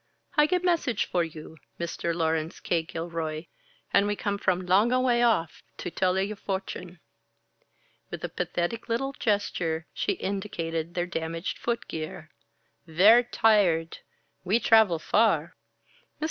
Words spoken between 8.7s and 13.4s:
little gesture, she indicated their damaged foot gear. "Ver'